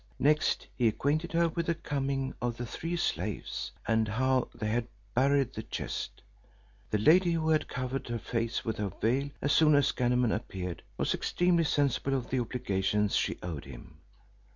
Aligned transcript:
Next 0.17 0.65
he 0.75 0.87
acquainted 0.87 1.31
her 1.33 1.49
with 1.49 1.67
the 1.67 1.75
coming 1.75 2.33
of 2.41 2.57
the 2.57 2.65
three 2.65 2.95
slaves, 2.95 3.71
and 3.87 4.07
how 4.07 4.49
they 4.55 4.65
had 4.69 4.87
buried 5.13 5.53
the 5.53 5.61
chest. 5.61 6.23
The 6.89 6.97
lady, 6.97 7.33
who 7.33 7.49
had 7.49 7.67
covered 7.67 8.07
her 8.07 8.17
face 8.17 8.65
with 8.65 8.77
her 8.77 8.89
veil 8.99 9.29
as 9.43 9.51
soon 9.53 9.75
as 9.75 9.91
Ganem 9.91 10.31
appeared, 10.31 10.81
was 10.97 11.13
extremely 11.13 11.65
sensible 11.65 12.15
of 12.15 12.31
the 12.31 12.39
obligations 12.39 13.15
she 13.15 13.37
owed 13.43 13.65
him. 13.65 13.99